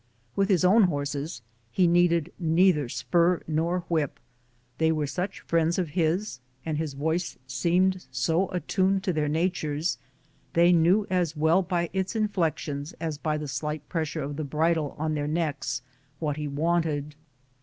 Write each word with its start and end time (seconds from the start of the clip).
With 0.35 0.49
his 0.49 0.65
own 0.65 0.85
horses 0.85 1.43
he 1.71 1.85
needed 1.85 2.33
neither 2.39 2.89
spur 2.89 3.43
nor 3.47 3.81
whip. 3.81 4.19
They 4.79 4.91
were 4.91 5.05
such 5.05 5.41
friends 5.41 5.77
of 5.77 5.89
his, 5.89 6.39
and 6.65 6.79
his 6.79 6.95
voice 6.95 7.37
seemed 7.45 8.07
so 8.09 8.49
attuned 8.49 9.03
to 9.03 9.13
their 9.13 9.27
natures, 9.27 9.99
they 10.53 10.71
knew 10.73 11.05
as 11.11 11.37
well 11.37 11.61
by 11.61 11.91
its 11.93 12.15
in 12.15 12.29
flections 12.29 12.95
as 12.99 13.19
by 13.19 13.37
the 13.37 13.47
slight 13.47 13.87
pressure 13.89 14.23
of 14.23 14.37
the 14.37 14.43
bridle 14.43 14.95
on 14.97 15.13
their 15.13 15.27
necks 15.27 15.83
what 16.17 16.35
he 16.37 16.47
wanted. 16.47 17.13